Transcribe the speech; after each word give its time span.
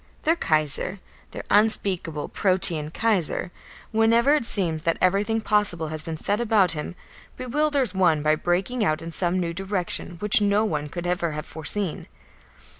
Their 0.23 0.35
Kaiser, 0.35 0.97
their 1.29 1.43
unspeakable, 1.51 2.27
Protean 2.29 2.89
Kaiser, 2.89 3.51
whenever 3.91 4.33
it 4.33 4.45
seems 4.45 4.81
that 4.81 4.97
everything 4.99 5.41
possible 5.41 5.89
has 5.89 6.01
been 6.01 6.17
said 6.17 6.41
about 6.41 6.71
him, 6.71 6.95
bewilders 7.37 7.93
one 7.93 8.23
by 8.23 8.33
breaking 8.33 8.83
out 8.83 9.03
in 9.03 9.11
some 9.11 9.39
new 9.39 9.53
direction 9.53 10.15
which 10.17 10.41
no 10.41 10.65
one 10.65 10.89
could 10.89 11.05
ever 11.05 11.33
have 11.33 11.45
foreseen. 11.45 12.07